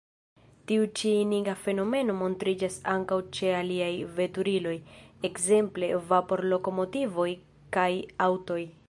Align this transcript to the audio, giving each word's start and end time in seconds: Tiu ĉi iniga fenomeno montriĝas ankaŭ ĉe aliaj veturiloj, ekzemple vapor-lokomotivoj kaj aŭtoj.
Tiu 0.69 0.85
ĉi 0.99 1.09
iniga 1.23 1.53
fenomeno 1.65 2.15
montriĝas 2.21 2.77
ankaŭ 2.95 3.19
ĉe 3.39 3.53
aliaj 3.59 3.91
veturiloj, 4.21 4.75
ekzemple 5.31 5.93
vapor-lokomotivoj 6.13 7.31
kaj 7.79 7.89
aŭtoj. 8.31 8.63